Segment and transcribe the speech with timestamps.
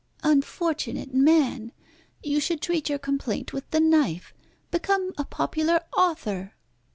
[0.23, 1.73] "Unfortunate man!
[2.23, 4.33] You should treat your complaint with the knife.
[4.71, 6.55] Become a popular author."